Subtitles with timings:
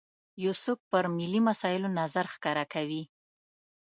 [0.43, 3.03] یو څوک پر ملي مسایلو نظر ښکاره کوي.